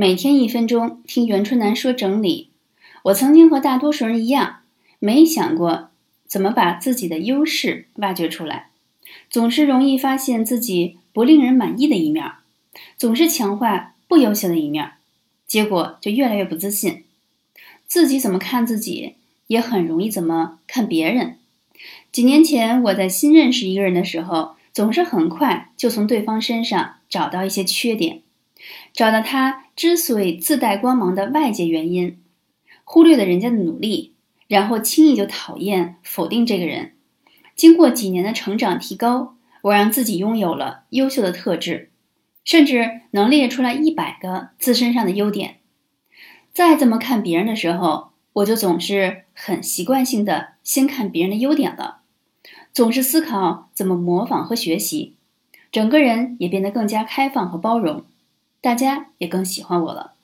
[0.00, 2.50] 每天一分钟听袁春楠说整理。
[3.02, 4.60] 我曾经和大多数人一样，
[5.00, 5.90] 没想过
[6.24, 8.68] 怎么把自己的优势挖掘出来，
[9.28, 12.24] 总是容易发现自己不令人满意的一面，
[12.96, 14.92] 总是强化不优秀的一面，
[15.48, 17.02] 结果就越来越不自信。
[17.88, 19.16] 自己怎么看自己，
[19.48, 21.38] 也很容易怎么看别人。
[22.12, 28.22] 几年前我在新认识一个人的时候，总是很快就从对方身上找到一些缺点。
[28.92, 32.20] 找到他之所以自带光芒的外界原因，
[32.84, 34.14] 忽略了人家的努力，
[34.46, 36.94] 然后轻易就讨厌否定这个人。
[37.54, 41.90] 经过几年的成长提高，我让自己拥有了优秀的特质，
[42.44, 45.56] 甚至能列出来一百个自身上的优点。
[46.52, 52.00] 再这么看别人的时候，我就总是很习惯性的先看别人的优点了，
[52.72, 55.16] 总是思考怎么模仿和学习，
[55.70, 58.04] 整个人也变得更加开放和包容。
[58.60, 60.17] 大家也更喜欢我了。